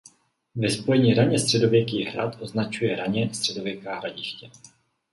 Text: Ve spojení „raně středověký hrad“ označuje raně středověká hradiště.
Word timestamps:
Ve 0.55 0.69
spojení 0.69 1.13
„raně 1.13 1.39
středověký 1.39 2.03
hrad“ 2.03 2.37
označuje 2.41 2.95
raně 2.95 3.33
středověká 3.33 3.99
hradiště. 3.99 4.49